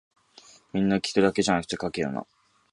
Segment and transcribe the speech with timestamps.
[0.73, 2.25] 皆聞くだけじゃなくて書けよな